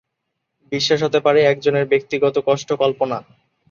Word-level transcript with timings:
বিশ্বাস 0.71 0.99
হতে 1.03 1.19
পারে 1.25 1.39
একজনের 1.43 1.85
ব্যক্তিগত 1.91 2.35
কষ্ট 2.47 2.69
কল্পনা। 2.81 3.17